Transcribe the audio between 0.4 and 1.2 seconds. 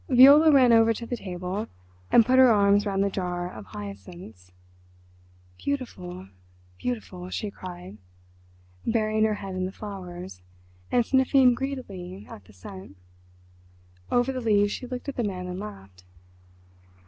ran over to the